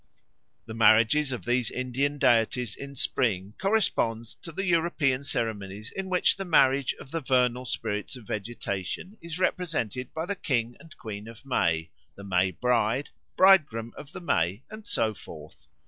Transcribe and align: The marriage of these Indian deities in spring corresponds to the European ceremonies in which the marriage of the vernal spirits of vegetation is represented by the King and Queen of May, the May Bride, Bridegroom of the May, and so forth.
The 0.65 0.73
marriage 0.73 1.31
of 1.31 1.45
these 1.45 1.69
Indian 1.69 2.17
deities 2.17 2.75
in 2.75 2.95
spring 2.95 3.53
corresponds 3.59 4.33
to 4.41 4.51
the 4.51 4.63
European 4.65 5.23
ceremonies 5.23 5.91
in 5.91 6.09
which 6.09 6.37
the 6.37 6.43
marriage 6.43 6.95
of 6.99 7.11
the 7.11 7.19
vernal 7.19 7.65
spirits 7.65 8.15
of 8.15 8.25
vegetation 8.25 9.15
is 9.21 9.37
represented 9.37 10.11
by 10.11 10.25
the 10.25 10.35
King 10.35 10.75
and 10.79 10.97
Queen 10.97 11.27
of 11.27 11.45
May, 11.45 11.91
the 12.15 12.23
May 12.23 12.49
Bride, 12.49 13.11
Bridegroom 13.37 13.93
of 13.95 14.11
the 14.11 14.21
May, 14.21 14.63
and 14.71 14.87
so 14.87 15.13
forth. 15.13 15.67